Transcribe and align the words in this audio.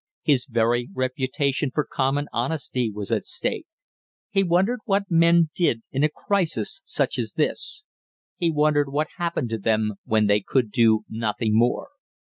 His 0.23 0.47
very 0.47 0.89
reputation 0.95 1.69
for 1.71 1.85
common 1.85 2.27
honesty 2.33 2.89
was 2.91 3.11
at 3.11 3.23
stake. 3.23 3.67
He 4.31 4.41
wondered 4.41 4.79
what 4.85 5.11
men 5.11 5.51
did 5.53 5.83
in 5.91 6.03
a 6.03 6.09
crisis 6.09 6.81
such 6.83 7.19
as 7.19 7.33
this. 7.33 7.85
He 8.35 8.49
wondered 8.49 8.91
what 8.91 9.09
happened 9.17 9.51
to 9.51 9.59
them 9.59 9.93
when 10.05 10.25
they 10.25 10.41
could 10.41 10.71
do 10.71 11.03
nothing 11.07 11.55
more. 11.55 11.89